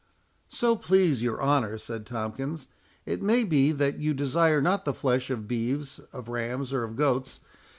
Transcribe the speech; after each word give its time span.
"So 0.49 0.75
please 0.75 1.21
your 1.21 1.39
honour," 1.43 1.77
said 1.77 2.07
Tomkins, 2.07 2.67
"it 3.05 3.21
may 3.21 3.43
be 3.43 3.71
that 3.71 3.99
you 3.99 4.15
desire 4.15 4.59
not 4.59 4.83
the 4.83 4.95
flesh 4.95 5.29
of 5.29 5.47
beeves, 5.47 5.99
of 6.11 6.27
rams, 6.27 6.73
or 6.73 6.83
of 6.83 6.95
goats. 6.95 7.39